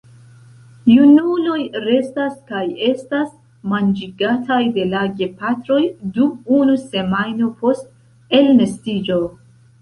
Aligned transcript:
Junuloj 0.91 1.57
restas 1.81 2.39
kaj 2.51 2.61
estas 2.87 3.27
manĝigataj 3.73 4.57
de 4.79 4.87
la 4.95 5.03
gepatroj 5.21 5.79
dum 6.17 6.33
unu 6.61 6.79
semajno 6.87 7.51
post 7.61 8.41
elnestiĝo. 8.41 9.21